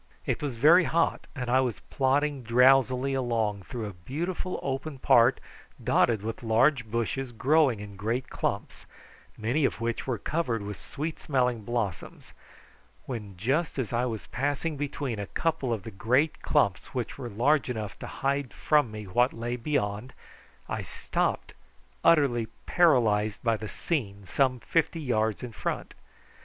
It 0.25 0.41
was 0.41 0.55
very 0.55 0.85
hot, 0.85 1.27
and 1.35 1.47
I 1.47 1.59
was 1.61 1.79
plodding 1.91 2.41
drowsily 2.41 3.13
along 3.13 3.61
through 3.61 3.85
a 3.85 3.93
beautiful 3.93 4.59
open 4.63 4.97
part 4.97 5.39
dotted 5.83 6.23
with 6.23 6.41
large 6.41 6.89
bushes 6.89 7.31
growing 7.31 7.79
in 7.79 7.97
great 7.97 8.27
clumps, 8.27 8.87
many 9.37 9.63
of 9.63 9.79
which 9.79 10.07
were 10.07 10.17
covered 10.17 10.63
with 10.63 10.77
sweet 10.81 11.19
smelling 11.19 11.61
blossoms, 11.63 12.33
when 13.05 13.37
just 13.37 13.77
as 13.77 13.93
I 13.93 14.05
was 14.05 14.25
passing 14.25 14.75
between 14.75 15.19
a 15.19 15.27
couple 15.27 15.71
of 15.71 15.83
the 15.83 15.91
great 15.91 16.41
clumps 16.41 16.95
which 16.95 17.19
were 17.19 17.29
large 17.29 17.69
enough 17.69 17.99
to 17.99 18.07
hide 18.07 18.55
from 18.55 18.89
me 18.89 19.03
what 19.03 19.33
lay 19.33 19.55
beyond, 19.55 20.13
I 20.67 20.81
stopped 20.81 21.53
utterly 22.03 22.47
paralysed 22.65 23.43
by 23.43 23.55
the 23.55 23.67
scene 23.69 24.25
some 24.25 24.61
fifty 24.61 24.99
yards 24.99 25.43
in 25.43 25.51
front. 25.51 25.93